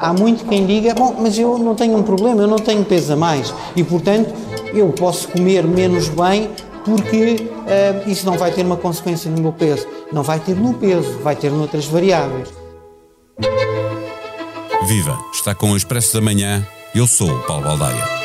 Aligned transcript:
Há 0.00 0.12
muito 0.12 0.44
quem 0.44 0.66
diga, 0.66 0.94
bom, 0.94 1.16
mas 1.18 1.38
eu 1.38 1.58
não 1.58 1.74
tenho 1.74 1.96
um 1.96 2.02
problema, 2.02 2.42
eu 2.42 2.46
não 2.46 2.58
tenho 2.58 2.84
peso 2.84 3.12
a 3.12 3.16
mais 3.16 3.52
e, 3.74 3.82
portanto, 3.82 4.32
eu 4.72 4.88
posso 4.90 5.28
comer 5.28 5.66
menos 5.66 6.08
bem 6.08 6.50
porque 6.84 7.50
uh, 7.50 8.10
isso 8.10 8.24
não 8.24 8.38
vai 8.38 8.50
ter 8.50 8.64
uma 8.64 8.76
consequência 8.76 9.30
no 9.30 9.40
meu 9.40 9.52
peso. 9.52 9.86
Não 10.12 10.22
vai 10.22 10.40
ter 10.40 10.56
no 10.56 10.74
peso, 10.74 11.18
vai 11.18 11.36
ter 11.36 11.50
noutras 11.50 11.86
variáveis. 11.86 12.48
Viva! 14.86 15.18
Está 15.34 15.54
com 15.54 15.72
o 15.72 15.76
Expresso 15.76 16.14
da 16.14 16.20
Manhã. 16.20 16.66
Eu 16.94 17.06
sou 17.06 17.30
o 17.30 17.42
Paulo 17.42 17.64
Baldaia. 17.64 18.17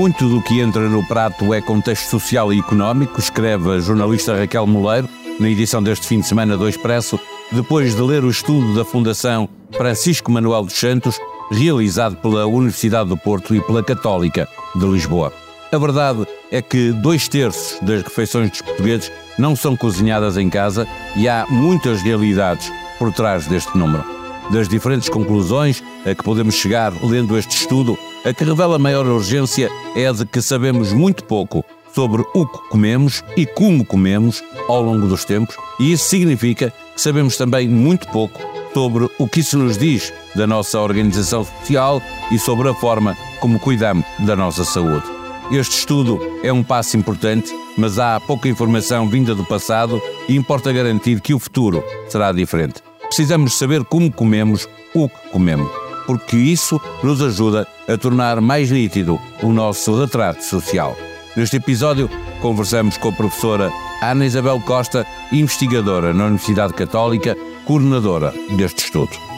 Muito 0.00 0.30
do 0.30 0.40
que 0.40 0.60
entra 0.60 0.88
no 0.88 1.06
prato 1.06 1.52
é 1.52 1.60
contexto 1.60 2.08
social 2.08 2.50
e 2.54 2.58
económico, 2.58 3.20
escreve 3.20 3.70
a 3.70 3.78
jornalista 3.80 4.34
Raquel 4.34 4.66
Moleiro 4.66 5.06
na 5.38 5.46
edição 5.46 5.82
deste 5.82 6.06
fim 6.06 6.20
de 6.20 6.26
semana 6.26 6.56
do 6.56 6.66
Expresso, 6.66 7.20
depois 7.52 7.94
de 7.94 8.00
ler 8.00 8.24
o 8.24 8.30
estudo 8.30 8.74
da 8.74 8.82
Fundação 8.82 9.46
Francisco 9.76 10.32
Manuel 10.32 10.64
dos 10.64 10.72
Santos, 10.72 11.20
realizado 11.52 12.16
pela 12.16 12.46
Universidade 12.46 13.10
do 13.10 13.16
Porto 13.18 13.54
e 13.54 13.60
pela 13.60 13.84
Católica 13.84 14.48
de 14.74 14.86
Lisboa. 14.86 15.34
A 15.70 15.76
verdade 15.76 16.26
é 16.50 16.62
que 16.62 16.92
dois 16.92 17.28
terços 17.28 17.78
das 17.82 18.02
refeições 18.02 18.48
dos 18.48 18.62
portugueses 18.62 19.12
não 19.38 19.54
são 19.54 19.76
cozinhadas 19.76 20.38
em 20.38 20.48
casa 20.48 20.88
e 21.14 21.28
há 21.28 21.44
muitas 21.50 22.00
realidades 22.00 22.72
por 22.98 23.12
trás 23.12 23.46
deste 23.46 23.76
número. 23.76 24.02
Das 24.50 24.66
diferentes 24.66 25.10
conclusões 25.10 25.84
a 26.06 26.14
que 26.14 26.24
podemos 26.24 26.54
chegar 26.54 26.90
lendo 27.04 27.36
este 27.36 27.54
estudo, 27.54 27.98
a 28.24 28.32
que 28.32 28.44
revela 28.44 28.78
maior 28.78 29.06
urgência 29.06 29.70
é 29.96 30.06
a 30.06 30.12
de 30.12 30.26
que 30.26 30.42
sabemos 30.42 30.92
muito 30.92 31.24
pouco 31.24 31.64
sobre 31.94 32.22
o 32.34 32.46
que 32.46 32.68
comemos 32.68 33.22
e 33.36 33.46
como 33.46 33.84
comemos 33.84 34.42
ao 34.68 34.82
longo 34.82 35.06
dos 35.06 35.24
tempos, 35.24 35.56
e 35.78 35.92
isso 35.92 36.04
significa 36.04 36.72
que 36.94 37.00
sabemos 37.00 37.36
também 37.36 37.68
muito 37.68 38.06
pouco 38.08 38.40
sobre 38.72 39.08
o 39.18 39.26
que 39.26 39.40
isso 39.40 39.58
nos 39.58 39.76
diz 39.76 40.12
da 40.34 40.46
nossa 40.46 40.78
organização 40.78 41.44
social 41.44 42.00
e 42.30 42.38
sobre 42.38 42.68
a 42.68 42.74
forma 42.74 43.16
como 43.40 43.58
cuidamos 43.58 44.04
da 44.20 44.36
nossa 44.36 44.64
saúde. 44.64 45.04
Este 45.50 45.78
estudo 45.78 46.20
é 46.44 46.52
um 46.52 46.62
passo 46.62 46.96
importante, 46.96 47.52
mas 47.76 47.98
há 47.98 48.20
pouca 48.20 48.48
informação 48.48 49.08
vinda 49.08 49.34
do 49.34 49.44
passado 49.44 50.00
e 50.28 50.36
importa 50.36 50.72
garantir 50.72 51.20
que 51.20 51.34
o 51.34 51.40
futuro 51.40 51.82
será 52.08 52.30
diferente. 52.30 52.80
Precisamos 53.08 53.54
saber 53.58 53.82
como 53.82 54.12
comemos 54.12 54.68
o 54.94 55.08
que 55.08 55.28
comemos, 55.32 55.68
porque 56.10 56.36
isso 56.36 56.80
nos 57.04 57.22
ajuda 57.22 57.68
a 57.86 57.96
tornar 57.96 58.40
mais 58.40 58.68
nítido 58.68 59.20
o 59.44 59.52
nosso 59.52 59.96
retrato 59.96 60.42
social. 60.42 60.96
Neste 61.36 61.58
episódio, 61.58 62.10
conversamos 62.42 62.96
com 62.96 63.10
a 63.10 63.12
professora 63.12 63.70
Ana 64.02 64.26
Isabel 64.26 64.60
Costa, 64.66 65.06
investigadora 65.30 66.12
na 66.12 66.24
Universidade 66.24 66.74
Católica 66.74 67.36
coordenadora 67.64 68.34
deste 68.56 68.86
estudo. 68.86 69.29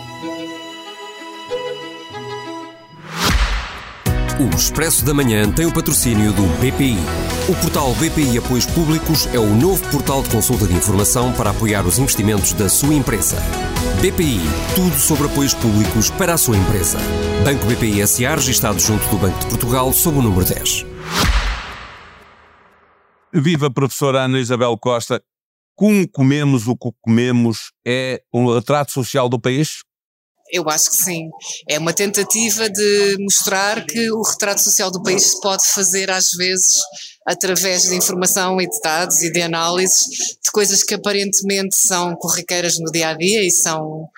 O 4.43 4.57
Expresso 4.57 5.05
da 5.05 5.15
Manhã 5.15 5.49
tem 5.53 5.67
o 5.67 5.73
patrocínio 5.73 6.33
do 6.33 6.43
BPI. 6.59 6.99
O 7.49 7.55
portal 7.61 7.95
BPI 7.95 8.39
Apoios 8.39 8.67
Públicos 8.67 9.29
é 9.33 9.39
o 9.39 9.47
novo 9.47 9.89
portal 9.89 10.21
de 10.21 10.31
consulta 10.31 10.67
de 10.67 10.75
informação 10.75 11.33
para 11.33 11.51
apoiar 11.51 11.87
os 11.87 11.97
investimentos 11.97 12.53
da 12.53 12.69
sua 12.69 12.93
empresa. 12.93 13.37
BPI, 14.01 14.41
tudo 14.75 14.99
sobre 14.99 15.29
apoios 15.29 15.55
públicos 15.55 16.11
para 16.11 16.35
a 16.35 16.37
sua 16.37 16.57
empresa. 16.57 16.99
Banco 17.45 17.65
BPI 17.67 18.05
SA, 18.05 18.35
registado 18.35 18.81
junto 18.81 19.09
do 19.11 19.17
Banco 19.17 19.39
de 19.39 19.47
Portugal, 19.47 19.93
sob 19.93 20.19
o 20.19 20.23
número 20.23 20.45
10. 20.45 20.87
Viva 23.33 23.69
a 23.69 23.71
professora 23.71 24.25
Ana 24.25 24.41
Isabel 24.41 24.77
Costa 24.77 25.23
como 25.75 26.07
comemos 26.09 26.69
o 26.69 26.77
que 26.77 26.91
comemos 27.01 27.73
é 27.87 28.23
um 28.33 28.53
retrato 28.55 28.93
social 28.93 29.29
do 29.29 29.41
país? 29.41 29.83
Eu 30.53 30.69
acho 30.69 30.91
que 30.91 30.97
sim. 30.97 31.31
É 31.67 31.79
uma 31.79 31.95
tentativa 31.95 32.69
de 32.69 33.17
mostrar 33.21 33.85
que 33.87 34.11
o 34.11 34.23
retrato 34.23 34.61
social 34.61 34.91
do 34.91 35.03
país 35.03 35.23
se 35.23 35.41
pode 35.41 35.67
fazer 35.67 36.11
às 36.11 36.33
vezes 36.33 36.81
através 37.27 37.83
de 37.83 37.95
informação 37.95 38.61
e 38.61 38.69
de 38.69 38.81
dados 38.81 39.23
e 39.23 39.33
de 39.33 39.41
análises 39.41 40.07
de 40.43 40.51
coisas 40.53 40.83
que 40.83 40.95
aparentemente 40.95 41.77
são 41.77 42.15
corriqueiras 42.17 42.79
no 42.79 42.91
dia 42.91 43.09
a 43.11 43.15
dia 43.15 43.47
e 43.47 43.51
são 43.51 44.09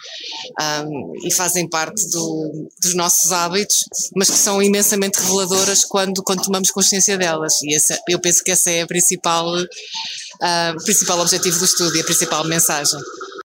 um, 0.61 1.13
e 1.25 1.33
fazem 1.33 1.69
parte 1.69 2.09
do, 2.11 2.69
dos 2.83 2.95
nossos 2.95 3.31
hábitos, 3.31 3.85
mas 4.17 4.31
que 4.31 4.39
são 4.39 4.63
imensamente 4.63 5.21
reveladoras 5.21 5.85
quando, 5.85 6.23
quando 6.23 6.43
tomamos 6.43 6.71
consciência 6.71 7.19
delas. 7.19 7.61
E 7.63 7.77
eu 8.09 8.19
penso 8.19 8.43
que 8.43 8.51
essa 8.51 8.71
é 8.71 8.83
a 8.83 8.87
principal 8.87 9.55
uh, 9.55 10.77
o 10.77 10.85
principal 10.85 11.21
objetivo 11.21 11.59
do 11.59 11.65
estudo 11.65 11.97
e 11.97 12.01
a 12.01 12.05
principal 12.05 12.45
mensagem. 12.45 12.99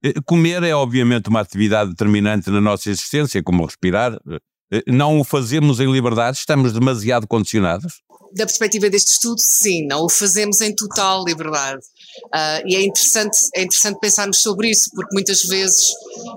Eh, 0.03 0.13
comer 0.25 0.63
é 0.63 0.73
obviamente 0.73 1.29
uma 1.29 1.41
atividade 1.41 1.91
determinante 1.91 2.49
na 2.49 2.61
nossa 2.61 2.89
existência, 2.89 3.43
como 3.43 3.65
respirar. 3.65 4.17
Eh, 4.71 4.83
não 4.87 5.19
o 5.19 5.23
fazemos 5.23 5.79
em 5.79 5.91
liberdade, 5.91 6.37
estamos 6.37 6.73
demasiado 6.73 7.27
condicionados? 7.27 8.01
Da 8.35 8.45
perspectiva 8.45 8.89
deste 8.89 9.13
estudo, 9.13 9.39
sim, 9.39 9.87
não 9.87 10.05
o 10.05 10.09
fazemos 10.09 10.61
em 10.61 10.73
total 10.73 11.25
liberdade. 11.25 11.81
Uh, 12.25 12.61
e 12.67 12.75
é 12.75 12.83
interessante, 12.83 13.37
é 13.55 13.63
interessante 13.63 13.99
pensarmos 13.99 14.37
sobre 14.37 14.69
isso, 14.69 14.91
porque 14.93 15.13
muitas 15.13 15.43
vezes 15.45 15.87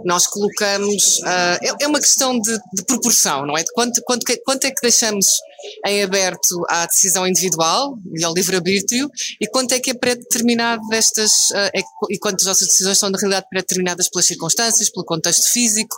nós 0.05 0.27
colocamos. 0.27 1.19
Uh, 1.19 1.59
é, 1.61 1.84
é, 1.84 1.87
uma 1.87 2.00
questão 2.00 2.39
de, 2.39 2.59
de, 2.73 2.84
proporção, 2.87 3.44
não 3.44 3.59
é? 3.59 3.62
De 3.62 3.71
quanto, 3.73 4.00
quanto, 4.05 4.25
quanto 4.44 4.65
é 4.65 4.71
que 4.71 4.81
deixamos 4.81 5.39
em 5.87 6.03
aberto 6.03 6.65
à 6.69 6.87
decisão 6.87 7.27
individual 7.27 7.99
e 8.17 8.25
ao 8.25 8.34
livre-arbítrio 8.34 9.09
e 9.41 9.47
quanto 9.49 9.73
é 9.73 9.81
que 9.81 9.91
é 9.91 9.95
pré-determinado 9.95 10.83
destas, 10.89 11.50
uh, 11.50 11.71
é, 11.75 11.81
e 12.11 12.19
quantas 12.19 12.47
nossas 12.47 12.69
decisões 12.69 12.99
são 12.99 13.11
na 13.11 13.19
realidade 13.19 13.47
pré-determinadas 13.50 14.09
pelas 14.09 14.27
circunstâncias, 14.27 14.91
pelo 14.91 15.05
contexto 15.05 15.53
físico, 15.53 15.97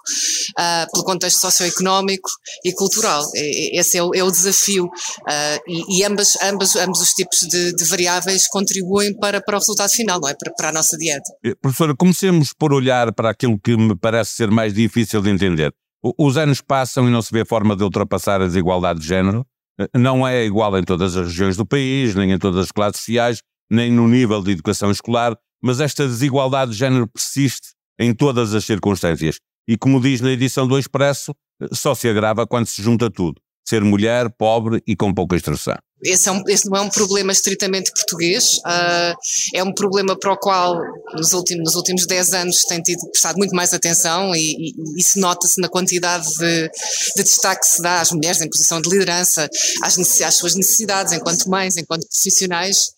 uh, 0.59 0.91
pelo 0.93 1.05
contexto 1.05 1.41
socioeconómico 1.41 2.31
e 2.65 2.73
cultural. 2.73 3.23
Esse 3.35 3.99
é 3.99 4.03
o, 4.03 4.15
é 4.15 4.23
o 4.23 4.31
desafio 4.31 4.85
uh, 4.85 5.61
e, 5.67 5.99
e 5.99 6.05
ambas, 6.05 6.37
ambas, 6.43 6.77
ambos 6.77 7.01
os 7.01 7.11
tipos 7.11 7.41
de, 7.41 7.75
de, 7.75 7.85
variáveis 7.85 8.49
contribuem 8.49 9.15
para, 9.19 9.41
para 9.41 9.57
o 9.57 9.59
resultado 9.59 9.91
final, 9.91 10.21
não 10.21 10.29
é? 10.29 10.35
Para, 10.35 10.53
para 10.53 10.69
a 10.69 10.73
nossa 10.73 10.97
dieta. 10.97 11.31
Eh, 11.45 11.55
professora, 11.61 11.95
comecemos 11.97 12.53
por 12.53 12.73
olhar 12.73 13.13
para 13.13 13.31
aquilo 13.31 13.59
que 13.59 13.77
me 13.77 13.97
parece 13.97 14.33
ser 14.33 14.51
mais 14.51 14.75
difícil 14.75 15.21
de 15.21 15.31
entender. 15.31 15.73
Os 16.19 16.37
anos 16.37 16.61
passam 16.61 17.09
e 17.09 17.11
não 17.11 17.23
se 17.23 17.33
vê 17.33 17.45
forma 17.45 17.75
de 17.75 17.83
ultrapassar 17.83 18.43
a 18.43 18.47
desigualdade 18.47 19.01
de 19.01 19.07
género 19.07 19.47
não 19.95 20.27
é 20.27 20.45
igual 20.45 20.77
em 20.79 20.83
todas 20.83 21.17
as 21.17 21.27
regiões 21.29 21.57
do 21.57 21.67
país, 21.67 22.15
nem 22.15 22.33
em 22.33 22.39
todas 22.39 22.65
as 22.65 22.73
classes 22.73 23.01
sociais, 23.01 23.41
nem 23.71 23.91
no 23.91 24.09
nível 24.09 24.43
de 24.43 24.53
educação 24.53 24.91
escolar, 24.91 25.37
mas 25.63 25.81
esta 25.81 26.07
desigualdade 26.07 26.73
de 26.73 26.77
género 26.77 27.09
persiste 27.09 27.69
em 27.99 28.15
todas 28.15 28.55
as 28.55 28.65
circunstâncias. 28.65 29.39
E 29.67 29.77
como 29.77 30.01
diz 30.01 30.21
na 30.21 30.31
edição 30.31 30.69
do 30.69 30.79
Expresso, 30.79 31.35
só 31.73 31.95
se 31.95 32.09
agrava 32.09 32.47
quando 32.47 32.67
se 32.67 32.83
junta 32.83 33.11
tudo: 33.11 33.41
ser 33.67 33.83
mulher, 33.83 34.31
pobre 34.37 34.83
e 34.87 34.95
com 34.95 35.13
pouca 35.13 35.37
instrução 35.37 35.77
esse, 36.05 36.29
é 36.29 36.33
um, 36.33 36.43
esse, 36.47 36.69
não 36.69 36.77
é 36.77 36.81
um 36.81 36.89
problema 36.89 37.33
estritamente 37.33 37.91
português, 37.93 38.59
uh, 38.59 39.15
é 39.55 39.63
um 39.63 39.73
problema 39.73 40.19
para 40.19 40.33
o 40.33 40.37
qual 40.37 40.81
nos 41.15 41.33
últimos, 41.33 41.65
nos 41.65 41.75
últimos 41.75 42.07
10 42.07 42.35
anos 42.35 42.65
tem 42.65 42.83
tido 42.83 43.09
prestado 43.11 43.37
muito 43.37 43.55
mais 43.55 43.73
atenção 43.73 44.35
e, 44.35 44.71
e, 44.71 45.01
isso 45.01 45.19
nota-se 45.19 45.61
na 45.61 45.69
quantidade 45.69 46.27
de, 46.37 46.71
de, 47.17 47.23
destaque 47.23 47.63
que 47.63 47.67
se 47.67 47.83
dá 47.83 48.01
às 48.01 48.13
mulheres 48.13 48.41
em 48.41 48.49
posição 48.49 48.81
de 48.81 48.89
liderança, 48.89 49.49
às, 49.83 49.99
às 49.99 50.35
suas 50.35 50.55
necessidades 50.55 51.13
enquanto 51.13 51.49
mães, 51.49 51.77
enquanto 51.77 52.07
profissionais, 52.09 52.91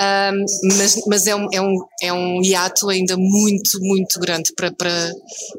um, 0.00 0.44
mas, 0.76 1.00
mas 1.06 1.26
é, 1.26 1.34
um, 1.34 1.48
é, 1.52 1.60
um, 1.60 1.76
é 2.02 2.12
um 2.12 2.42
hiato 2.42 2.88
ainda 2.88 3.16
muito, 3.16 3.80
muito 3.80 4.20
grande 4.20 4.52
para, 4.54 4.70
para, 4.72 5.12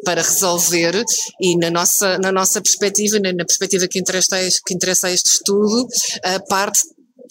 para 0.06 0.22
resolver. 0.22 1.04
E 1.42 1.58
na 1.58 1.70
nossa, 1.70 2.18
na 2.20 2.32
nossa 2.32 2.62
perspectiva, 2.62 3.20
na, 3.20 3.34
na 3.34 3.46
perspectiva 3.46 3.88
que 3.88 4.00
interessa, 4.00 4.38
a 4.38 4.44
este, 4.44 4.62
que 4.64 4.74
interessa 4.74 5.08
a 5.08 5.12
este 5.12 5.28
estudo, 5.28 5.88
a 6.24 6.40
parte 6.40 6.82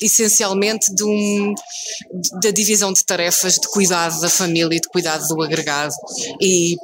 essencialmente 0.00 0.94
de 0.94 1.04
um, 1.04 1.54
da 2.42 2.50
divisão 2.50 2.92
de 2.92 3.04
tarefas 3.04 3.54
de 3.54 3.68
cuidado 3.68 4.20
da 4.20 4.28
família 4.28 4.76
e 4.76 4.80
de 4.80 4.88
cuidado 4.88 5.26
do 5.26 5.42
agregado. 5.42 5.94
E 6.40 6.76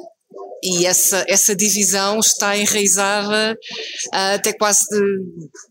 e 0.63 0.85
essa, 0.85 1.23
essa 1.27 1.55
divisão 1.55 2.19
está 2.19 2.57
enraizada 2.57 3.57
uh, 4.13 4.35
até 4.35 4.53
quase 4.53 4.85
de, 4.89 4.99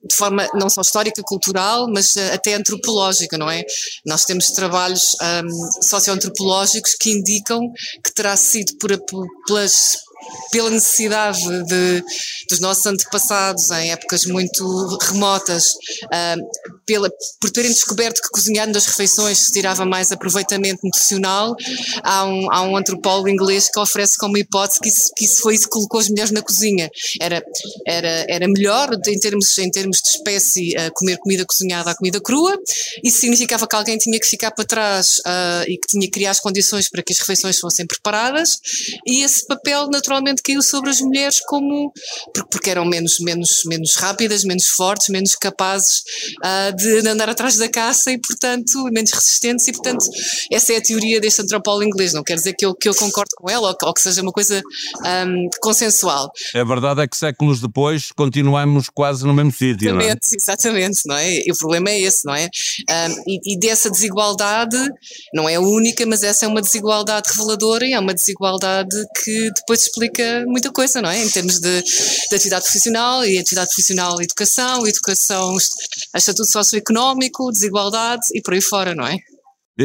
de, 0.09 0.15
forma 0.15 0.49
não 0.55 0.69
só 0.69 0.81
histórica, 0.81 1.23
cultural, 1.25 1.87
mas 1.93 2.15
uh, 2.17 2.33
até 2.33 2.55
antropológica, 2.55 3.37
não 3.37 3.51
é? 3.51 3.63
Nós 4.07 4.25
temos 4.25 4.47
trabalhos 4.47 5.17
um, 5.23 5.83
socioantropológicos 5.83 6.95
que 6.95 7.11
indicam 7.11 7.61
que 8.05 8.13
terá 8.15 8.37
sido 8.37 8.77
por, 8.79 8.97
por, 9.07 9.27
pelas 9.47 10.05
pela 10.51 10.71
necessidade 10.71 11.39
de, 11.67 12.03
dos 12.49 12.61
nossos 12.61 12.87
antepassados 12.87 13.71
em 13.71 13.93
épocas 13.93 14.25
muito 14.25 14.99
remotas 15.03 15.75
pela, 16.87 17.11
por 17.41 17.51
terem 17.51 17.71
descoberto 17.71 18.21
que 18.21 18.29
cozinhar 18.31 18.69
nas 18.69 18.87
refeições 18.87 19.39
se 19.39 19.53
tirava 19.53 19.85
mais 19.85 20.13
aproveitamento 20.13 20.81
nutricional, 20.85 21.57
há 22.03 22.25
um, 22.25 22.53
há 22.53 22.63
um 22.63 22.77
antropólogo 22.77 23.29
inglês 23.29 23.69
que 23.71 23.79
oferece 23.79 24.17
como 24.17 24.37
hipótese 24.37 24.81
que 24.81 24.89
isso, 24.89 25.11
que 25.17 25.25
isso 25.25 25.43
foi 25.43 25.55
isso 25.55 25.65
que 25.65 25.71
colocou 25.71 26.01
as 26.01 26.09
mulheres 26.09 26.31
na 26.31 26.43
cozinha. 26.43 26.91
Era, 27.21 27.43
era, 27.87 28.27
era 28.29 28.49
melhor, 28.49 28.91
em 29.07 29.19
termos, 29.19 29.57
em 29.59 29.71
termos 29.71 30.01
de 30.01 30.09
espécie, 30.09 30.75
uh, 30.77 30.93
comer 30.95 31.19
comida 31.19 31.45
cozinhada 31.45 31.91
à 31.91 31.97
comida 31.97 32.21
crua, 32.21 32.59
isso 33.03 33.21
significava 33.21 33.67
que 33.67 33.77
alguém 33.77 33.99
tinha 33.99 34.19
que 34.19 34.27
ficar 34.27 34.51
para 34.51 34.65
trás 34.65 35.19
uh, 35.21 35.65
e 35.69 35.79
que 35.79 35.89
tinha 35.89 36.07
que 36.07 36.13
criar 36.13 36.31
as 36.31 36.41
condições 36.41 36.89
para 36.89 37.03
que 37.03 37.13
as 37.13 37.19
refeições 37.19 37.59
fossem 37.59 37.87
preparadas, 37.87 38.59
e 39.07 39.23
esse 39.23 39.47
papel 39.47 39.89
naturalmente 39.91 40.43
caiu 40.43 40.63
sobre 40.63 40.91
as 40.91 41.01
mulheres 41.01 41.41
como, 41.47 41.93
porque 42.51 42.71
eram 42.71 42.85
menos, 42.85 43.19
menos, 43.21 43.63
menos 43.65 43.95
rápidas, 43.95 44.45
menos 44.45 44.69
fortes, 44.69 45.09
menos 45.09 45.35
capazes 45.35 46.03
uh, 46.39 46.74
de 46.77 47.09
andar 47.09 47.29
atrás 47.29 47.57
da 47.57 47.69
caça 47.69 48.11
e, 48.11 48.19
portanto, 48.19 48.85
menos 48.93 49.13
resistentes, 49.13 49.67
e, 49.69 49.73
portanto, 49.73 50.05
essa 50.51 50.73
é 50.73 50.77
a 50.77 50.83
teoria 50.83 51.21
deste 51.21 51.43
antropólogo 51.43 51.85
inglês. 51.85 52.13
Não 52.13 52.23
quer 52.23 52.35
dizer 52.35 52.55
que 52.55 52.65
eu, 52.65 52.75
que 52.75 52.89
eu 52.89 52.95
concordo 52.95 53.31
com 53.37 53.51
ela 53.51 53.69
ou 53.69 53.77
que, 53.77 53.85
ou 53.85 53.95
que 53.95 54.01
seja 54.01 54.23
uma 54.23 54.33
coisa 54.33 54.63
um, 55.27 55.49
consensual. 55.61 56.31
A 56.55 56.65
verdade 56.65 57.03
é 57.03 57.09
que 57.09 57.17
séculos 57.17 57.61
depois 57.61 58.11
continuamos 58.13 58.89
quase 58.89 59.25
no 59.27 59.35
mesmo 59.35 59.53
sítio. 59.53 59.89
Exatamente, 59.89 60.05
não 60.05 60.07
é? 60.11 60.37
exatamente, 60.37 61.01
não 61.07 61.17
é? 61.17 61.47
E 61.47 61.53
o 61.53 61.57
problema 61.57 61.91
é 61.91 62.01
esse, 62.01 62.25
não 62.25 62.35
é? 62.35 62.49
Um, 62.91 63.23
e, 63.27 63.55
e 63.55 63.59
dessa 63.59 63.91
desigualdade, 63.91 64.77
não 65.33 65.49
é 65.49 65.57
a 65.57 65.61
única, 65.61 66.05
mas 66.07 66.23
essa 66.23 66.45
é 66.45 66.49
uma 66.49 66.61
desigualdade 66.61 67.31
reveladora 67.31 67.87
e 67.87 67.93
é 67.93 67.99
uma 67.99 68.15
desigualdade 68.15 68.97
que 69.23 69.51
depois 69.55 69.83
explica 69.83 70.45
muita 70.47 70.71
coisa, 70.71 71.01
não 71.01 71.11
é? 71.11 71.23
Em 71.23 71.29
termos 71.29 71.59
de, 71.61 71.83
de 71.83 72.35
atividade 72.35 72.65
profissional 72.65 73.25
e 73.25 73.39
atividade 73.39 73.69
profissional, 73.69 74.21
educação, 74.21 74.87
educação, 74.87 75.57
estatuto 76.15 76.51
socioeconómico, 76.65 77.51
desigualdade 77.51 78.27
e 78.35 78.43
por 78.43 78.55
aí 78.55 78.63
fora, 78.63 78.95
não 78.95 79.07
é? 79.07 79.17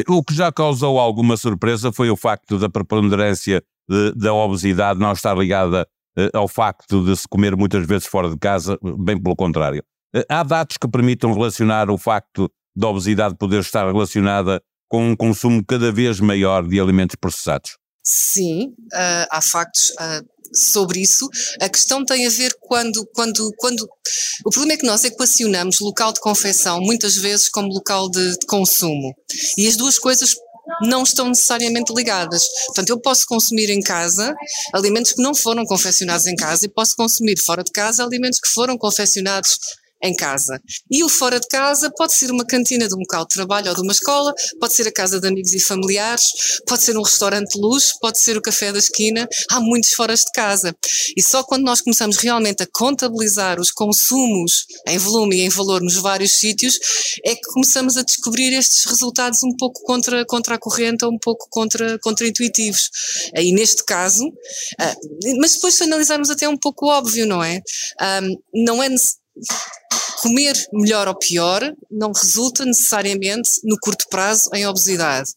O 0.07 0.23
que 0.23 0.33
já 0.33 0.51
causou 0.51 0.99
alguma 0.99 1.35
surpresa 1.35 1.91
foi 1.91 2.09
o 2.09 2.15
facto 2.15 2.57
da 2.57 2.69
preponderância 2.69 3.63
de, 3.89 4.13
da 4.13 4.33
obesidade 4.33 4.99
não 4.99 5.11
estar 5.11 5.35
ligada 5.35 5.87
eh, 6.17 6.29
ao 6.33 6.47
facto 6.47 7.03
de 7.03 7.15
se 7.15 7.27
comer 7.27 7.55
muitas 7.55 7.85
vezes 7.87 8.07
fora 8.07 8.29
de 8.29 8.37
casa, 8.37 8.77
bem 8.99 9.21
pelo 9.21 9.35
contrário. 9.35 9.83
Eh, 10.15 10.25
há 10.29 10.43
dados 10.43 10.77
que 10.77 10.87
permitam 10.87 11.33
relacionar 11.33 11.89
o 11.89 11.97
facto 11.97 12.51
da 12.75 12.87
obesidade 12.87 13.35
poder 13.35 13.61
estar 13.61 13.85
relacionada 13.87 14.61
com 14.87 15.09
um 15.09 15.15
consumo 15.15 15.63
cada 15.65 15.91
vez 15.91 16.19
maior 16.19 16.67
de 16.67 16.79
alimentos 16.79 17.15
processados? 17.15 17.77
Sim, 18.11 18.73
uh, 18.91 19.27
há 19.29 19.39
factos 19.39 19.91
uh, 19.91 20.27
sobre 20.51 20.99
isso. 20.99 21.29
A 21.61 21.69
questão 21.69 22.03
tem 22.03 22.25
a 22.25 22.29
ver 22.31 22.57
quando, 22.59 23.07
quando, 23.13 23.53
quando. 23.55 23.87
O 24.43 24.49
problema 24.49 24.73
é 24.73 24.77
que 24.77 24.85
nós 24.87 25.03
equacionamos 25.03 25.79
local 25.79 26.11
de 26.11 26.19
confecção 26.19 26.81
muitas 26.81 27.15
vezes 27.15 27.49
como 27.49 27.71
local 27.71 28.09
de, 28.09 28.31
de 28.31 28.47
consumo. 28.47 29.13
E 29.55 29.67
as 29.67 29.75
duas 29.75 29.99
coisas 29.99 30.35
não 30.81 31.03
estão 31.03 31.27
necessariamente 31.27 31.93
ligadas. 31.93 32.47
Portanto, 32.65 32.89
eu 32.89 32.99
posso 32.99 33.27
consumir 33.27 33.69
em 33.69 33.79
casa 33.79 34.35
alimentos 34.73 35.13
que 35.13 35.21
não 35.21 35.35
foram 35.35 35.63
confeccionados 35.65 36.25
em 36.25 36.35
casa 36.35 36.65
e 36.65 36.69
posso 36.69 36.95
consumir 36.95 37.39
fora 37.39 37.63
de 37.63 37.71
casa 37.71 38.03
alimentos 38.03 38.39
que 38.39 38.49
foram 38.49 38.75
confeccionados 38.75 39.59
em 40.01 40.15
casa. 40.15 40.61
E 40.89 41.03
o 41.03 41.09
fora 41.09 41.39
de 41.39 41.47
casa 41.47 41.91
pode 41.95 42.13
ser 42.13 42.31
uma 42.31 42.45
cantina 42.45 42.87
de 42.87 42.95
um 42.95 42.99
local 42.99 43.23
de 43.23 43.35
trabalho 43.35 43.69
ou 43.69 43.75
de 43.75 43.81
uma 43.81 43.91
escola, 43.91 44.33
pode 44.59 44.73
ser 44.73 44.87
a 44.87 44.91
casa 44.91 45.19
de 45.19 45.27
amigos 45.27 45.53
e 45.53 45.59
familiares, 45.59 46.61
pode 46.67 46.83
ser 46.83 46.97
um 46.97 47.01
restaurante 47.01 47.53
de 47.53 47.59
luxo, 47.59 47.99
pode 47.99 48.19
ser 48.19 48.37
o 48.37 48.41
café 48.41 48.71
da 48.71 48.79
esquina. 48.79 49.27
Há 49.49 49.59
muitos 49.59 49.93
fora 49.93 50.15
de 50.15 50.23
casa. 50.33 50.75
E 51.15 51.21
só 51.21 51.43
quando 51.43 51.63
nós 51.63 51.81
começamos 51.81 52.17
realmente 52.17 52.63
a 52.63 52.67
contabilizar 52.71 53.59
os 53.59 53.71
consumos 53.71 54.65
em 54.87 54.97
volume 54.97 55.37
e 55.37 55.41
em 55.41 55.49
valor 55.49 55.81
nos 55.81 55.95
vários 55.95 56.33
sítios, 56.33 56.79
é 57.25 57.35
que 57.35 57.41
começamos 57.53 57.97
a 57.97 58.03
descobrir 58.03 58.53
estes 58.53 58.85
resultados 58.85 59.43
um 59.43 59.55
pouco 59.55 59.81
contra, 59.83 60.25
contra 60.25 60.55
a 60.55 60.59
corrente 60.59 61.03
ou 61.05 61.11
um 61.11 61.19
pouco 61.19 61.47
contra, 61.49 61.99
contra-intuitivos. 61.99 62.89
E 63.35 63.51
neste 63.53 63.83
caso, 63.83 64.31
ah, 64.79 64.95
mas 65.37 65.53
depois 65.53 65.75
se 65.75 65.83
analisarmos 65.83 66.29
até 66.29 66.47
um 66.47 66.57
pouco 66.57 66.87
óbvio, 66.87 67.25
não 67.25 67.43
é? 67.43 67.61
Ah, 67.99 68.21
não 68.53 68.81
é 68.81 68.89
comer 70.21 70.53
melhor 70.73 71.07
ou 71.07 71.15
pior 71.15 71.73
não 71.89 72.11
resulta 72.11 72.65
necessariamente 72.65 73.51
no 73.63 73.77
curto 73.79 74.05
prazo 74.09 74.49
em 74.53 74.67
obesidade. 74.67 75.31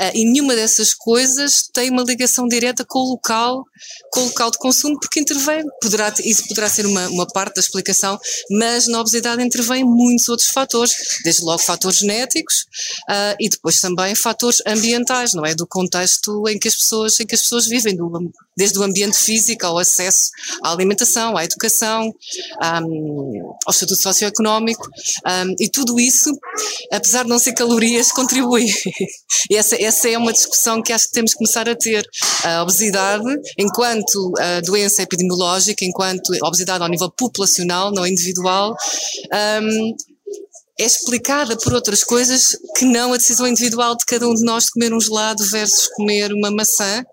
Uh, 0.00 0.10
e 0.14 0.24
nenhuma 0.24 0.54
dessas 0.54 0.94
coisas 0.94 1.68
tem 1.72 1.90
uma 1.90 2.02
ligação 2.02 2.48
direta 2.48 2.84
com 2.84 2.98
o 2.98 3.10
local, 3.10 3.64
com 4.10 4.20
o 4.20 4.24
local 4.24 4.50
de 4.50 4.58
consumo, 4.58 4.98
porque 4.98 5.20
intervém, 5.20 5.64
poderá, 5.80 6.12
isso 6.24 6.48
poderá 6.48 6.68
ser 6.68 6.86
uma, 6.86 7.08
uma 7.08 7.26
parte 7.26 7.56
da 7.56 7.60
explicação, 7.60 8.18
mas 8.50 8.86
na 8.86 9.00
obesidade 9.00 9.42
intervêm 9.42 9.84
muitos 9.84 10.28
outros 10.28 10.48
fatores, 10.48 10.92
desde 11.24 11.42
logo 11.42 11.58
fatores 11.58 11.98
genéticos 11.98 12.66
uh, 13.10 13.36
e 13.38 13.48
depois 13.48 13.80
também 13.80 14.14
fatores 14.14 14.62
ambientais, 14.66 15.34
não 15.34 15.44
é? 15.44 15.54
Do 15.54 15.66
contexto 15.66 16.48
em 16.48 16.58
que 16.58 16.68
as 16.68 16.76
pessoas, 16.76 17.20
em 17.20 17.26
que 17.26 17.34
as 17.34 17.42
pessoas 17.42 17.66
vivem, 17.66 17.94
do, 17.94 18.32
desde 18.56 18.78
o 18.78 18.82
ambiente 18.82 19.16
físico 19.16 19.66
ao 19.66 19.78
acesso 19.78 20.30
à 20.62 20.72
alimentação, 20.72 21.36
à 21.36 21.44
educação, 21.44 22.12
um, 22.82 23.54
ao 23.66 23.72
estatuto 23.72 24.02
socioeconómico 24.22 24.88
um, 25.26 25.54
e 25.58 25.68
tudo 25.68 25.98
isso, 25.98 26.30
apesar 26.92 27.24
de 27.24 27.28
não 27.28 27.38
ser 27.38 27.52
calorias, 27.52 28.10
contribui. 28.12 28.66
e 29.50 29.56
essa, 29.56 29.80
essa 29.82 30.08
é 30.08 30.16
uma 30.16 30.32
discussão 30.32 30.82
que 30.82 30.92
acho 30.92 31.06
que 31.06 31.12
temos 31.12 31.32
que 31.32 31.38
começar 31.38 31.68
a 31.68 31.74
ter. 31.74 32.06
A 32.44 32.62
obesidade, 32.62 33.24
enquanto 33.58 34.32
doença 34.64 35.02
epidemiológica, 35.02 35.84
enquanto 35.84 36.32
obesidade 36.42 36.82
ao 36.82 36.88
nível 36.88 37.10
populacional, 37.10 37.92
não 37.92 38.06
individual, 38.06 38.76
um, 39.62 39.94
é 40.78 40.84
explicada 40.84 41.56
por 41.56 41.74
outras 41.74 42.02
coisas 42.02 42.56
que 42.76 42.84
não 42.84 43.12
a 43.12 43.16
decisão 43.16 43.46
individual 43.46 43.94
de 43.96 44.04
cada 44.06 44.26
um 44.26 44.34
de 44.34 44.42
nós 44.42 44.64
de 44.64 44.70
comer 44.72 44.92
um 44.92 45.00
gelado 45.00 45.44
versus 45.50 45.86
comer 45.88 46.32
uma 46.32 46.50
maçã, 46.50 47.04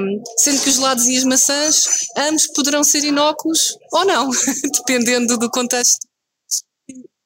um, 0.00 0.22
sendo 0.38 0.60
que 0.62 0.68
os 0.70 0.76
gelados 0.76 1.06
e 1.06 1.16
as 1.16 1.24
maçãs 1.24 1.84
ambos 2.16 2.46
poderão 2.48 2.82
ser 2.82 3.04
inócuos 3.04 3.76
ou 3.92 4.04
não, 4.04 4.30
dependendo 4.74 5.38
do 5.38 5.50
contexto. 5.50 6.09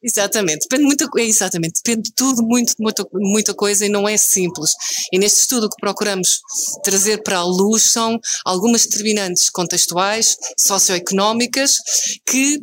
Exatamente, 0.07 0.67
depende 0.69 0.85
muito, 0.85 1.09
exatamente, 1.19 1.81
depende 1.83 2.11
de 2.11 2.15
tudo 2.15 2.43
muito 2.43 2.75
de 2.77 2.83
muita, 2.83 3.07
muita 3.11 3.55
coisa 3.55 3.87
e 3.87 3.89
não 3.89 4.07
é 4.07 4.19
simples. 4.19 4.73
E 5.11 5.19
neste 5.19 5.41
estudo 5.41 5.71
que 5.71 5.81
procuramos 5.81 6.43
trazer 6.85 7.23
para 7.23 7.39
a 7.39 7.45
luz 7.45 7.85
são 7.85 8.21
algumas 8.45 8.83
determinantes 8.83 9.49
contextuais, 9.49 10.37
socioeconómicas, 10.59 11.79
que 12.27 12.63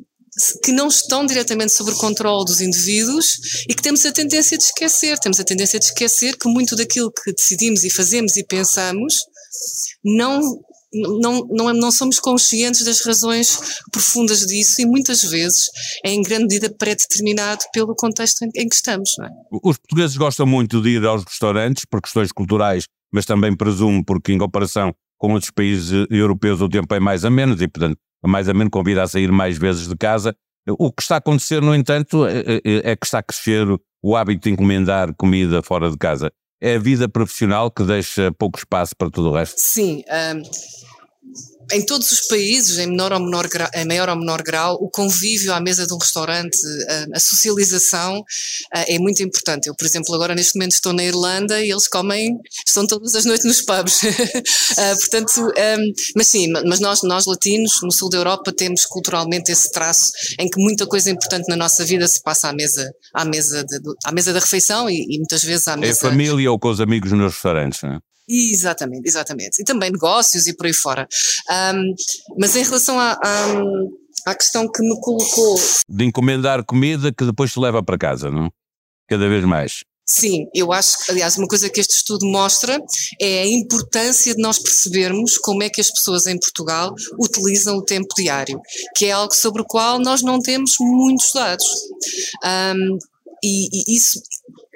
que 0.64 0.72
não 0.72 0.88
estão 0.88 1.26
diretamente 1.26 1.74
sob 1.74 1.92
o 1.92 1.98
controle 1.98 2.46
dos 2.46 2.62
indivíduos 2.62 3.64
e 3.68 3.76
que 3.76 3.82
temos 3.82 4.06
a 4.06 4.14
tendência 4.14 4.58
de 4.58 4.64
esquecer. 4.64 5.20
Temos 5.20 5.40
a 5.42 5.44
tendência 5.44 5.78
de 5.78 5.86
esquecer 5.86 6.38
que 6.38 6.48
muito 6.48 6.74
daquilo 6.74 7.12
que 7.12 7.34
decidimos 7.34 7.84
e 7.84 7.90
fazemos 7.90 8.38
e 8.38 8.44
pensamos 8.44 9.26
não, 10.04 10.42
não, 10.94 11.48
não, 11.50 11.74
não 11.74 11.92
somos 11.92 12.20
conscientes 12.20 12.84
das 12.84 13.02
razões 13.06 13.82
profundas 13.92 14.46
disso 14.46 14.82
e 14.82 14.86
muitas 14.86 15.24
vezes 15.24 15.70
é 16.04 16.12
em 16.12 16.22
grande 16.22 16.44
medida 16.44 16.70
pré-determinado 16.70 17.64
pelo 17.74 17.96
contexto 17.96 18.44
em, 18.44 18.50
em 18.56 18.68
que 18.68 18.76
estamos. 18.76 19.18
É? 19.20 19.30
Os 19.64 19.78
portugueses 19.78 20.18
gostam 20.18 20.46
muito 20.46 20.82
de 20.82 20.90
ir 20.90 21.06
aos 21.06 21.24
restaurantes 21.24 21.86
por 21.86 22.02
questões 22.02 22.32
culturais, 22.32 22.86
mas 23.12 23.26
também 23.26 23.56
presumo 23.56 24.04
porque 24.04 24.34
em 24.34 24.38
comparação 24.38 24.94
com 25.18 25.34
outros 25.34 25.52
países 25.52 26.08
europeus 26.10 26.62
o 26.62 26.70
tempo 26.70 26.94
é 26.94 27.00
mais 27.00 27.24
a 27.24 27.30
menos 27.30 27.62
e 27.62 27.68
portanto 27.68 27.98
mais 28.24 28.48
ou 28.48 28.56
menos 28.56 28.72
convida 28.72 29.04
a 29.04 29.08
sair 29.08 29.32
mais 29.32 29.58
vezes 29.58 29.88
de 29.88 29.96
casa. 29.96 30.36
O 30.68 30.92
que 30.92 31.02
está 31.02 31.16
a 31.16 31.18
acontecer, 31.18 31.60
no 31.62 31.74
entanto, 31.74 32.26
é, 32.28 32.62
é, 32.64 32.92
é 32.92 32.96
que 32.96 33.06
está 33.06 33.20
a 33.20 33.24
crescer 33.24 33.66
o 34.04 34.16
hábito 34.16 34.48
de 34.48 34.54
encomendar 34.54 35.14
comida 35.16 35.62
fora 35.64 35.90
de 35.90 35.98
casa. 35.98 36.32
É 36.64 36.76
a 36.76 36.80
vida 36.80 37.10
profissional 37.10 37.72
que 37.72 37.84
deixa 37.84 38.32
pouco 38.34 38.60
espaço 38.60 38.96
para 38.96 39.10
tudo 39.10 39.30
o 39.30 39.34
resto? 39.34 39.60
Sim. 39.60 40.04
Um 40.08 40.44
em 41.72 41.86
todos 41.86 42.12
os 42.12 42.22
países, 42.28 42.78
em, 42.78 42.88
menor 42.88 43.14
ou 43.14 43.20
menor 43.20 43.48
grau, 43.48 43.70
em 43.74 43.86
maior 43.86 44.10
ou 44.10 44.16
menor 44.16 44.42
grau, 44.42 44.78
o 44.82 44.90
convívio 44.90 45.54
à 45.54 45.60
mesa 45.60 45.86
de 45.86 45.94
um 45.94 45.98
restaurante, 45.98 46.58
a, 46.90 47.18
a 47.18 47.20
socialização 47.20 48.24
é 48.74 48.98
muito 49.00 49.24
importante. 49.24 49.68
Eu, 49.68 49.76
por 49.76 49.86
exemplo, 49.86 50.14
agora 50.14 50.36
neste 50.36 50.56
momento 50.56 50.74
estou 50.74 50.94
na 50.94 51.04
Irlanda 51.04 51.62
e 51.62 51.72
eles 51.72 51.88
comem, 51.88 52.38
estão 52.66 52.86
todas 52.86 53.16
as 53.16 53.26
noites 53.26 53.46
nos 53.46 53.62
pubs. 53.62 54.02
portanto, 55.00 55.42
um, 55.42 55.94
mas 56.16 56.28
sim, 56.28 56.48
mas 56.66 56.80
nós, 56.80 57.02
nós 57.04 57.26
latinos, 57.26 57.80
no 57.84 57.92
sul 57.92 58.10
da 58.10 58.18
Europa, 58.18 58.52
temos 58.52 58.86
culturalmente 58.86 59.52
esse 59.52 59.72
traço 59.72 60.12
em 60.40 60.50
que 60.50 60.62
muita 60.62 60.86
coisa 60.86 61.10
importante 61.10 61.48
na 61.48 61.56
nossa 61.56 61.84
vida 61.84 62.08
se 62.08 62.22
passa 62.22 62.50
à 62.50 62.54
mesa, 62.54 62.92
à 63.14 63.26
mesa, 63.26 63.64
de, 63.64 63.80
à 64.06 64.12
mesa 64.12 64.34
da 64.34 64.40
refeição 64.40 64.90
e, 64.90 65.06
e 65.10 65.18
muitas 65.18 65.44
vezes 65.44 65.68
à 65.68 65.78
mesa. 65.78 66.08
É 66.08 66.10
família 66.10 66.52
ou 66.52 66.60
com 66.60 66.70
os 66.70 66.82
amigos 66.82 67.12
nos 67.12 67.34
restaurantes, 67.34 67.82
não 67.82 67.94
é? 67.94 68.11
Exatamente, 68.28 69.08
exatamente. 69.08 69.62
E 69.62 69.66
também 69.66 69.92
negócios 69.92 70.48
e 70.48 70.56
por 70.56 70.66
aí 70.66 70.74
fora. 70.74 71.08
Um, 71.50 71.94
mas 72.38 72.56
em 72.56 72.64
relação 72.64 73.00
à, 73.00 73.14
à, 73.14 74.32
à, 74.32 74.36
questão 74.36 74.72
que 74.72 74.82
me 74.82 75.00
colocou. 75.02 75.60
De 75.90 76.06
encomendar 76.06 76.64
comida 76.64 77.12
que 77.12 77.26
depois 77.26 77.52
se 77.52 77.60
leva 77.60 77.84
para 77.84 77.98
casa, 77.98 78.30
não? 78.30 78.52
Cada 79.08 79.28
vez 79.28 79.44
mais. 79.44 79.84
Sim, 80.06 80.48
eu 80.54 80.74
acho 80.74 81.06
que, 81.06 81.12
aliás, 81.12 81.38
uma 81.38 81.48
coisa 81.48 81.70
que 81.70 81.80
este 81.80 81.96
estudo 81.96 82.26
mostra 82.26 82.78
é 83.20 83.44
a 83.44 83.48
importância 83.48 84.36
de 84.36 84.42
nós 84.42 84.60
percebermos 84.60 85.38
como 85.38 85.64
é 85.64 85.70
que 85.70 85.80
as 85.80 85.90
pessoas 85.90 86.28
em 86.28 86.38
Portugal 86.38 86.94
utilizam 87.18 87.78
o 87.78 87.86
tempo 87.86 88.14
diário, 88.18 88.60
que 88.98 89.06
é 89.06 89.12
algo 89.12 89.34
sobre 89.34 89.62
o 89.62 89.66
qual 89.66 90.00
nós 90.00 90.22
não 90.22 90.40
temos 90.42 90.76
muitos 90.80 91.32
dados. 91.34 91.66
Um, 92.44 92.98
e, 93.44 93.70
e 93.72 93.96
isso 93.96 94.22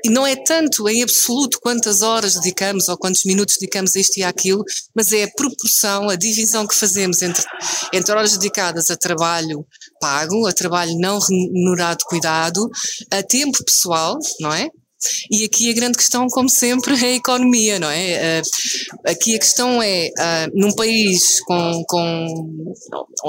e 0.05 0.09
não 0.09 0.25
é 0.25 0.35
tanto 0.35 0.87
em 0.87 1.01
absoluto 1.01 1.59
quantas 1.59 2.03
horas 2.03 2.35
dedicamos 2.35 2.87
ou 2.89 2.95
quantos 2.95 3.23
minutos 3.23 3.57
dedicamos 3.57 3.95
a 3.95 3.99
isto 3.99 4.17
e 4.17 4.23
àquilo, 4.23 4.63
mas 4.93 5.11
é 5.11 5.23
a 5.23 5.31
proporção, 5.31 6.09
a 6.09 6.15
divisão 6.15 6.67
que 6.67 6.77
fazemos 6.77 7.23
entre, 7.23 7.43
entre 7.91 8.11
horas 8.11 8.37
dedicadas 8.37 8.91
a 8.91 8.95
trabalho 8.95 9.65
pago, 9.99 10.45
a 10.45 10.53
trabalho 10.53 10.95
não 10.99 11.17
remunerado 11.17 12.05
cuidado, 12.05 12.69
a 13.09 13.23
tempo 13.23 13.63
pessoal, 13.65 14.19
não 14.39 14.53
é? 14.53 14.69
E 15.29 15.43
aqui 15.43 15.69
a 15.69 15.73
grande 15.73 15.97
questão, 15.97 16.27
como 16.27 16.49
sempre, 16.49 16.93
é 16.95 17.07
a 17.07 17.15
economia, 17.15 17.79
não 17.79 17.89
é? 17.89 18.41
Uh, 18.41 19.09
aqui 19.09 19.35
a 19.35 19.39
questão 19.39 19.81
é, 19.81 20.09
uh, 20.17 20.51
num 20.53 20.73
país 20.73 21.41
com, 21.41 21.83
com 21.87 22.65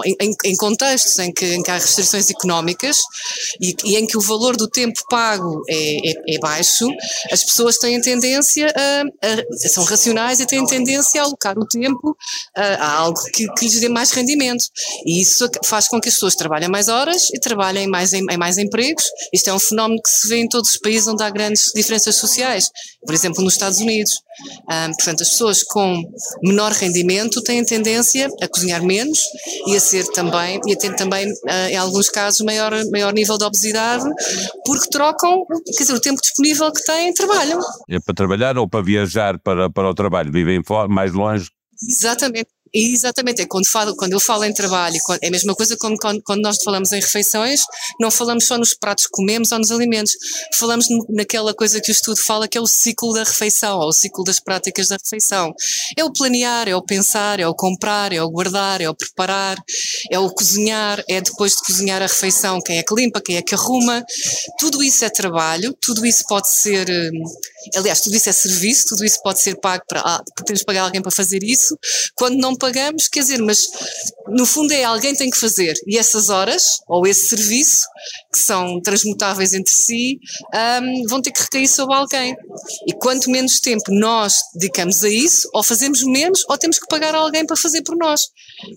em, 0.04 0.35
em, 0.44 0.56
contextos 0.56 1.18
em 1.18 1.32
que, 1.32 1.44
em 1.54 1.62
que, 1.62 1.70
há 1.70 1.75
restrições 1.75 2.30
económicas 2.30 2.99
e, 3.61 3.75
e, 3.85 3.96
em 3.96 4.06
que 4.06 4.16
o 4.16 4.20
valor 4.20 4.56
do 4.56 4.68
tempo 4.68 5.00
pago 5.08 5.62
é, 5.68 6.11
é, 6.11 6.35
é 6.35 6.38
baixo, 6.38 6.87
as 7.30 7.44
pessoas 7.44 7.78
têm 7.78 8.00
tendência 8.00 8.73
a, 8.75 9.02
a, 9.26 9.68
são 9.68 9.85
racionais 9.85 10.40
e 10.40 10.46
têm 10.46 10.64
tendência 10.66 11.20
a 11.20 11.25
alocar 11.25 11.58
o 11.58 11.66
tempo 11.66 12.16
a, 12.54 12.62
a 12.62 12.92
algo 12.99 13.20
que, 13.32 13.46
que, 13.54 13.64
lhes 13.64 13.80
dê 13.80 13.88
mais 13.88 14.11
rendimento. 14.11 14.64
E 15.04 15.20
isso 15.20 15.49
faz 15.64 15.88
com 15.88 16.00
que 16.00 16.08
as 16.08 16.14
pessoas 16.14 16.35
trabalhem 16.35 16.68
mais 16.68 16.88
horas 16.88 17.28
e 17.32 17.38
trabalhem 17.38 17.87
mais 17.87 18.12
em, 18.12 18.25
em 18.30 18.37
mais 18.37 18.58
empregos. 18.58 19.04
Isto 19.32 19.50
é 19.50 19.54
um 19.54 19.58
fenómeno 19.58 20.00
que 20.02 20.11
se 20.11 20.28
vê 20.28 20.37
em 20.38 20.49
todos 20.49 20.70
os 20.70 20.76
países 20.78 21.08
onde 21.08 21.23
há 21.23 21.30
grandes 21.56 21.72
diferenças 21.75 22.16
sociais, 22.16 22.70
por 23.04 23.14
exemplo, 23.14 23.42
nos 23.42 23.54
Estados 23.54 23.78
Unidos. 23.78 24.20
Um, 24.70 24.92
portanto, 24.94 25.22
as 25.22 25.30
pessoas 25.30 25.62
com 25.62 26.02
menor 26.42 26.72
rendimento 26.72 27.42
têm 27.42 27.64
tendência 27.64 28.28
a 28.40 28.48
cozinhar 28.48 28.82
menos 28.82 29.20
e 29.66 29.75
a 29.75 29.80
ser 29.80 30.04
também, 30.08 30.60
e 30.66 30.75
a 30.75 30.76
ter 30.76 30.94
também, 30.94 31.30
uh, 31.30 31.68
em 31.70 31.76
alguns 31.76 32.08
casos, 32.08 32.40
maior, 32.40 32.72
maior 32.92 33.12
nível 33.12 33.38
de 33.38 33.44
obesidade, 33.44 34.04
porque 34.64 34.88
trocam, 34.90 35.44
quer 35.76 35.82
dizer, 35.82 35.94
o 35.94 36.00
tempo 36.00 36.20
disponível 36.20 36.70
que 36.72 36.84
têm, 36.84 37.12
trabalham. 37.14 37.60
É 37.88 37.98
para 37.98 38.14
trabalhar 38.14 38.58
ou 38.58 38.68
para 38.68 38.84
viajar 38.84 39.38
para, 39.38 39.70
para 39.70 39.88
o 39.88 39.94
trabalho? 39.94 40.30
Vivem 40.30 40.60
mais 40.88 41.12
longe? 41.12 41.50
Exatamente. 41.88 42.48
Exatamente, 42.78 43.40
é 43.40 43.47
quando, 43.47 43.66
falo, 43.66 43.97
quando 43.97 44.12
eu 44.12 44.21
falo 44.21 44.45
em 44.45 44.52
trabalho, 44.52 44.99
é 45.23 45.28
a 45.28 45.30
mesma 45.30 45.54
coisa 45.54 45.78
como 45.78 45.97
quando, 45.97 46.42
nós 46.42 46.59
falamos 46.62 46.92
em 46.92 47.00
refeições, 47.00 47.62
não 47.99 48.11
falamos 48.11 48.47
só 48.47 48.59
nos 48.59 48.75
pratos 48.75 49.06
que 49.06 49.12
comemos 49.12 49.50
ou 49.50 49.59
nos 49.59 49.71
alimentos, 49.71 50.12
falamos 50.52 50.87
naquela 51.09 51.54
coisa 51.54 51.80
que 51.80 51.90
o 51.90 51.92
estudo 51.92 52.21
fala 52.21 52.47
que 52.47 52.59
é 52.59 52.61
o 52.61 52.66
ciclo 52.66 53.14
da 53.14 53.25
refeição, 53.25 53.78
ou 53.78 53.88
o 53.88 53.92
ciclo 53.95 54.23
das 54.25 54.38
práticas 54.38 54.88
da 54.88 54.99
refeição. 55.02 55.54
É 55.97 56.04
o 56.04 56.12
planear, 56.12 56.68
é 56.68 56.76
o 56.76 56.83
pensar, 56.83 57.40
é 57.40 57.49
o 57.49 57.54
comprar, 57.54 58.12
é 58.12 58.21
o 58.21 58.28
guardar, 58.28 58.83
é 58.83 58.90
o 58.90 58.95
preparar, 58.95 59.56
é 60.11 60.18
o 60.18 60.28
cozinhar, 60.28 61.02
é 61.09 61.23
depois 61.23 61.52
de 61.52 61.64
cozinhar 61.64 62.02
a 62.02 62.06
refeição, 62.06 62.61
quem 62.61 62.76
é 62.76 62.83
que 62.83 62.95
limpa, 62.95 63.23
quem 63.23 63.38
é 63.38 63.42
que 63.42 63.54
arruma. 63.54 64.04
Tudo 64.59 64.83
isso 64.83 65.02
é 65.02 65.09
trabalho, 65.09 65.75
tudo 65.80 66.04
isso 66.04 66.25
pode 66.28 66.50
ser, 66.50 66.87
hum, 66.90 67.25
aliás, 67.75 68.02
tudo 68.02 68.16
isso 68.16 68.28
é 68.28 68.33
serviço, 68.33 68.88
tudo 68.88 69.02
isso 69.02 69.18
pode 69.23 69.40
ser 69.40 69.59
pago 69.61 69.83
para, 69.88 70.00
ah, 70.00 70.23
que 70.47 70.64
pagar 70.66 70.83
alguém 70.83 71.00
para 71.00 71.11
fazer 71.11 71.42
isso. 71.42 71.78
Quando 72.14 72.37
não 72.37 72.54
pagamos, 72.66 73.06
quer 73.06 73.20
dizer, 73.20 73.40
mas 73.40 73.68
no 74.26 74.44
fundo 74.44 74.73
é 74.73 74.82
alguém 74.82 75.14
tem 75.14 75.30
que 75.30 75.38
fazer. 75.38 75.75
E 75.87 75.96
essas 75.96 76.28
horas, 76.28 76.80
ou 76.88 77.06
esse 77.06 77.28
serviço, 77.28 77.87
que 78.37 78.43
são 78.43 78.81
transmutáveis 78.81 79.55
entre 79.55 79.73
si, 79.73 80.21
um, 80.55 81.09
vão 81.09 81.23
ter 81.23 81.31
que 81.31 81.43
recair 81.43 81.69
sobre 81.69 81.95
alguém. 81.95 82.37
E 82.87 82.93
quanto 82.93 83.31
menos 83.31 83.61
tempo 83.61 83.90
nós 83.90 84.35
dedicamos 84.55 85.02
a 85.02 85.09
isso, 85.09 85.49
ou 85.55 85.62
fazemos 85.62 86.02
menos, 86.02 86.45
ou 86.49 86.59
temos 86.59 86.78
que 86.78 86.87
pagar 86.87 87.14
alguém 87.14 87.47
para 87.47 87.57
fazer 87.57 87.83
por 87.83 87.97
nós. 87.97 88.28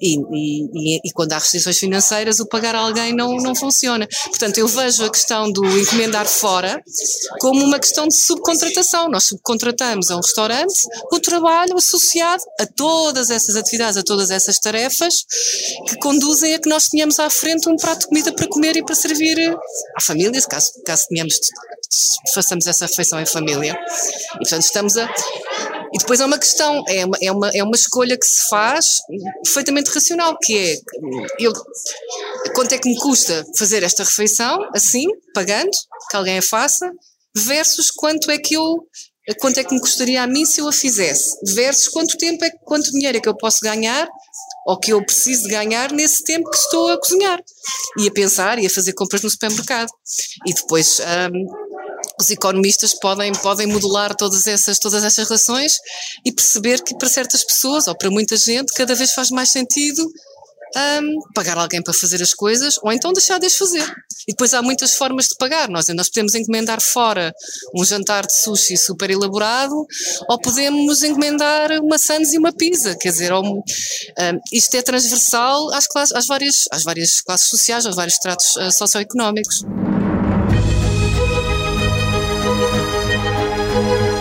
E, 0.02 0.18
e, 0.18 1.00
e, 1.04 1.12
quando 1.14 1.34
há 1.34 1.38
restrições 1.38 1.78
financeiras, 1.78 2.40
o 2.40 2.48
pagar 2.48 2.76
alguém 2.76 3.14
não, 3.14 3.36
não 3.38 3.56
funciona. 3.56 4.08
Portanto, 4.26 4.58
eu 4.58 4.68
vejo 4.68 5.04
a 5.04 5.10
questão 5.10 5.52
do 5.52 5.66
encomendar 5.78 6.26
fora 6.26 6.82
como 7.40 7.64
uma 7.64 7.80
questão 7.80 8.08
de 8.08 8.16
subcontratação. 8.16 9.10
Nós 9.10 9.26
subcontratamos 9.26 10.10
a 10.10 10.16
um 10.16 10.22
restaurante 10.22 10.86
o 11.12 11.20
trabalho 11.20 11.78
associado 11.78 12.44
a 12.60 12.66
todas 12.66 13.30
essas 13.30 13.56
atividades, 13.56 13.98
a 13.98 14.04
todas 14.04 14.30
essas 14.30 14.60
tarefas 14.60 15.26
que 15.88 15.98
conduzem 15.98 16.54
a 16.54 16.60
que 16.60 16.70
nós 16.70 16.88
tenhamos 16.88 17.20
à 17.20 17.30
frente 17.30 17.70
um 17.70 17.76
prato 17.76 18.02
de 18.02 18.08
comida 18.08 18.32
para 18.34 18.48
comer 18.48 18.78
e 18.78 18.84
para 18.84 18.96
servir 18.96 19.49
à 19.96 20.02
família, 20.02 20.42
caso, 20.44 20.72
caso 20.86 21.06
tenhamos, 21.10 21.40
façamos 22.34 22.68
essa 22.68 22.86
refeição 22.86 23.20
em 23.20 23.26
família. 23.26 23.78
E 24.36 24.38
portanto 24.40 24.64
estamos 24.64 24.98
a. 24.98 25.10
E 25.92 25.98
depois 25.98 26.20
é 26.20 26.26
uma 26.26 26.38
questão, 26.38 26.84
é 26.88 27.06
uma, 27.06 27.18
é 27.22 27.32
uma, 27.32 27.50
é 27.56 27.64
uma 27.64 27.76
escolha 27.76 28.18
que 28.18 28.26
se 28.26 28.48
faz 28.48 29.00
perfeitamente 29.44 29.90
racional, 29.90 30.38
que 30.38 30.58
é 30.58 30.78
eu, 31.40 31.52
quanto 32.54 32.74
é 32.74 32.78
que 32.78 32.88
me 32.88 32.98
custa 33.00 33.44
fazer 33.58 33.82
esta 33.82 34.04
refeição, 34.04 34.60
assim, 34.76 35.06
pagando, 35.34 35.72
que 36.10 36.16
alguém 36.16 36.38
a 36.38 36.42
faça, 36.44 36.92
versus 37.36 37.90
quanto 37.90 38.30
é 38.30 38.38
que 38.38 38.56
eu 38.56 38.86
quanto 39.40 39.60
é 39.60 39.64
que 39.64 39.74
me 39.74 39.80
custaria 39.80 40.24
a 40.24 40.28
mim 40.28 40.44
se 40.44 40.60
eu 40.60 40.68
a 40.68 40.72
fizesse, 40.72 41.38
versus 41.54 41.88
quanto 41.88 42.18
tempo 42.18 42.44
é 42.44 42.50
quanto 42.64 42.92
dinheiro 42.92 43.18
é 43.18 43.22
que 43.22 43.30
eu 43.30 43.38
posso 43.38 43.60
ganhar 43.62 44.08
ou 44.66 44.80
que 44.80 44.94
eu 44.94 45.04
preciso 45.04 45.48
ganhar 45.48 45.92
nesse 45.92 46.24
tempo 46.24 46.50
que 46.50 46.58
estou 46.58 46.90
a 46.90 47.00
cozinhar 47.00 47.40
e 47.98 48.08
a 48.08 48.12
pensar 48.12 48.60
e 48.60 48.66
a 48.66 48.70
fazer 48.70 48.94
compras 48.94 49.22
no 49.22 49.30
supermercado. 49.30 49.90
E 50.46 50.54
depois 50.54 51.00
um, 51.00 51.46
os 52.20 52.30
economistas 52.30 52.94
podem, 52.94 53.32
podem 53.34 53.68
modular 53.68 54.16
todas 54.16 54.48
essas, 54.48 54.78
todas 54.80 55.04
essas 55.04 55.28
relações 55.28 55.78
e 56.26 56.32
perceber 56.32 56.84
que 56.84 56.96
para 56.98 57.10
certas 57.10 57.44
pessoas 57.44 57.88
ou 57.88 57.96
para 57.96 58.10
muita 58.10 58.36
gente 58.38 58.74
cada 58.74 58.96
vez 58.96 59.14
faz 59.14 59.30
mais 59.30 59.50
sentido 59.50 60.10
um, 60.76 61.20
pagar 61.34 61.58
alguém 61.58 61.82
para 61.82 61.94
fazer 61.94 62.22
as 62.22 62.34
coisas 62.34 62.78
ou 62.82 62.92
então 62.92 63.12
deixar 63.14 63.40
de 63.40 63.50
fazer. 63.50 63.84
E 64.28 64.32
depois 64.32 64.54
há 64.54 64.62
muitas 64.62 64.96
formas 64.96 65.28
de 65.28 65.36
pagar. 65.36 65.70
Nós, 65.70 65.88
nós 65.90 66.10
podemos 66.10 66.36
encomendar 66.36 66.82
fora 66.82 67.34
um 67.76 67.84
jantar 67.84 68.26
de 68.26 68.34
sushi 68.34 68.78
super 68.78 69.10
elaborado 69.10 69.86
ou 70.28 70.40
podemos 70.40 71.04
encomendar 71.04 71.72
uma 71.82 71.98
sandes 71.98 72.34
e 72.34 72.38
uma 72.38 72.52
pizza. 72.52 72.96
Quer 72.96 73.10
dizer, 73.10 73.32
ou, 73.32 73.44
um, 73.44 73.64
isto 74.52 74.76
é 74.76 74.82
transversal 74.82 75.74
às, 75.74 75.88
classes, 75.88 76.16
às, 76.16 76.28
várias, 76.28 76.66
às 76.72 76.84
várias 76.84 77.22
classes 77.22 77.48
sociais, 77.48 77.86
aos 77.86 77.96
vários 77.96 78.18
tratos 78.18 78.56
uh, 78.56 78.72
socioeconómicos. 78.72 79.64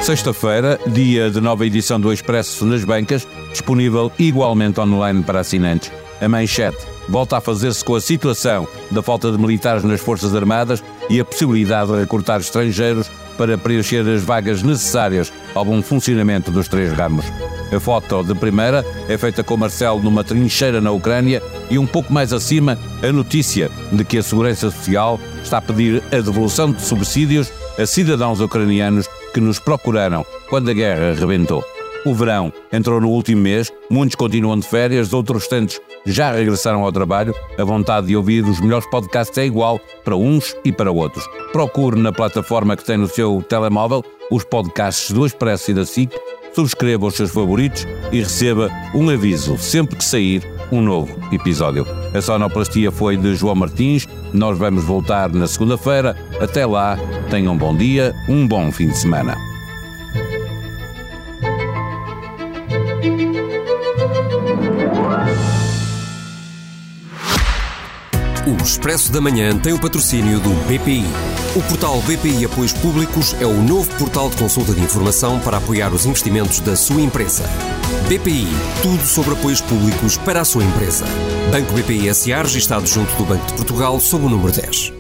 Sexta-feira, 0.03 0.81
dia 0.87 1.31
de 1.31 1.41
nova 1.41 1.67
edição 1.67 2.01
do 2.01 2.13
Expresso 2.13 2.65
nas 2.65 2.83
bancas, 2.83 3.29
disponível 3.51 4.11
igualmente 4.19 4.81
online 4.81 5.23
para 5.23 5.41
assinantes. 5.41 5.93
A 6.21 6.29
manchete 6.29 6.79
volta 7.09 7.37
a 7.37 7.41
fazer-se 7.41 7.85
com 7.85 7.95
a 7.95 8.01
situação 8.01 8.67
da 8.91 9.03
falta 9.03 9.31
de 9.31 9.39
militares 9.39 9.85
nas 9.85 10.01
Forças 10.01 10.35
Armadas 10.35 10.83
e 11.11 11.21
a 11.21 11.25
possibilidade 11.25 11.93
de 11.93 11.99
recrutar 11.99 12.41
estrangeiros 12.41 13.11
para 13.37 13.59
preencher 13.59 14.07
as 14.09 14.23
vagas 14.23 14.63
necessárias 14.63 15.33
ao 15.55 15.65
bom 15.65 15.83
funcionamento 15.83 16.51
dos 16.51 16.69
três 16.69 16.93
ramos. 16.93 17.27
A 17.71 17.79
foto 17.79 18.25
de 18.25 18.35
primeira 18.35 18.85
é 19.09 19.19
feita 19.19 19.45
com 19.45 19.57
Marcelo 19.57 20.03
numa 20.03 20.25
trincheira 20.25 20.81
na 20.81 20.91
Ucrânia 20.91 21.43
e 21.71 21.79
um 21.79 21.87
pouco 21.87 22.13
mais 22.13 22.33
acima 22.33 22.79
a 23.03 23.13
notícia 23.13 23.71
de 23.93 24.05
que 24.05 24.19
a 24.19 24.23
Segurança 24.23 24.71
Social 24.71 25.21
está 25.43 25.59
a 25.59 25.63
pedir 25.63 26.03
a 26.11 26.17
devolução 26.17 26.73
de 26.73 26.83
subsídios 26.83 27.53
a 27.79 27.87
cidadãos 27.87 28.41
ucranianos 28.41 29.08
que 29.33 29.41
nos 29.41 29.59
procuraram 29.59 30.25
quando 30.49 30.71
a 30.71 30.75
guerra 30.75 31.15
rebentou. 31.15 31.65
O 32.05 32.15
verão 32.15 32.53
entrou 32.73 33.01
no 33.01 33.09
último 33.09 33.43
mês, 33.43 33.73
muitos 33.91 34.15
continuam 34.15 34.59
de 34.59 34.67
férias, 34.67 35.13
outros 35.13 35.49
tantos 35.49 35.81
já 36.07 36.33
regressaram 36.33 36.83
ao 36.85 36.93
trabalho. 36.93 37.35
A 37.59 37.65
vontade 37.65 38.07
de 38.07 38.17
ouvir 38.17 38.45
os 38.45 38.61
melhores 38.61 38.89
podcasts 38.89 39.37
é 39.37 39.45
igual 39.45 39.81
para 40.05 40.17
uns 40.17 40.57
e 40.65 40.73
para 40.73 40.93
outros. 40.93 41.29
Procure 41.53 42.01
na 42.01 42.13
plataforma 42.13 42.77
que 42.77 42.85
tem 42.85 42.97
no 42.97 43.09
seu 43.09 43.45
telemóvel 43.49 44.05
os 44.31 44.45
podcasts 44.45 45.11
do 45.11 45.27
Expresso 45.27 45.71
e 45.71 45.75
da 45.75 45.85
SIC, 45.85 46.13
subscreva 46.55 47.07
os 47.07 47.15
seus 47.15 47.31
favoritos 47.31 47.87
e 48.13 48.21
receba 48.21 48.71
um 48.95 49.09
aviso 49.11 49.59
sempre 49.59 49.97
que 49.97 50.05
sair 50.05 50.43
um 50.71 50.81
novo 50.81 51.15
episódio. 51.33 51.87
A 52.15 52.21
sonoplastia 52.21 52.91
foi 52.91 53.17
de 53.17 53.35
João 53.35 53.55
Martins. 53.55 54.07
Nós 54.33 54.59
vamos 54.59 54.85
voltar 54.85 55.31
na 55.31 55.47
segunda-feira. 55.47 56.17
Até 56.41 56.67
lá, 56.67 56.99
tenham 57.29 57.55
um 57.55 57.57
bom 57.57 57.77
dia, 57.77 58.15
um 58.29 58.47
bom 58.47 58.73
fim 58.73 58.89
de 58.89 58.99
semana. 58.99 59.37
O 68.47 68.63
Expresso 68.63 69.13
da 69.13 69.21
Manhã 69.21 69.57
tem 69.59 69.75
o 69.75 69.79
patrocínio 69.79 70.41
do 70.41 70.51
BPI. 70.67 71.05
O 71.55 71.63
portal 71.63 72.01
BPI 72.03 72.47
Apoios 72.47 72.73
Públicos 72.73 73.35
é 73.41 73.47
o 73.47 73.63
novo 73.63 73.91
portal 73.99 74.31
de 74.31 74.37
consulta 74.37 74.73
de 74.73 74.81
informação 74.81 75.39
para 75.41 75.59
apoiar 75.59 75.93
os 75.93 76.07
investimentos 76.07 76.61
da 76.61 76.75
sua 76.75 77.01
empresa. 77.01 77.45
BPI, 78.09 78.49
tudo 78.83 79.05
sobre 79.05 79.35
apoios 79.35 79.61
públicos 79.61 80.17
para 80.17 80.41
a 80.41 80.45
sua 80.45 80.65
empresa. 80.65 81.05
Banco 81.53 81.73
BPI 81.75 82.15
SA, 82.15 82.43
registado 82.43 82.87
junto 82.87 83.15
do 83.17 83.25
Banco 83.25 83.47
de 83.47 83.53
Portugal, 83.55 84.01
sob 84.01 84.25
o 84.25 84.29
número 84.31 84.53
10. 84.53 84.98